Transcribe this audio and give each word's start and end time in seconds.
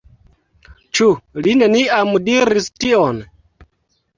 Ĉu 0.99 1.09
li 1.47 1.53
neniam 1.63 2.15
diris 2.31 2.71
tion? 2.85 3.21